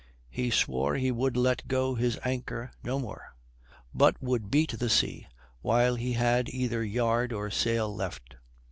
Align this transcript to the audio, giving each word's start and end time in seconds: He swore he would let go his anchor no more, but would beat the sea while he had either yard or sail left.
He 0.31 0.49
swore 0.49 0.95
he 0.95 1.11
would 1.11 1.37
let 1.37 1.67
go 1.67 1.93
his 1.93 2.17
anchor 2.25 2.71
no 2.83 2.97
more, 2.97 3.35
but 3.93 4.19
would 4.19 4.49
beat 4.49 4.79
the 4.79 4.89
sea 4.89 5.27
while 5.61 5.93
he 5.93 6.13
had 6.13 6.49
either 6.49 6.83
yard 6.83 7.31
or 7.31 7.51
sail 7.51 7.95
left. 7.95 8.37